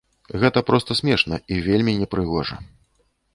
Гэта 0.43 0.61
проста 0.69 0.97
смешна 0.99 1.39
і 1.57 1.59
вельмі 1.67 1.93
непрыгожа. 2.01 2.59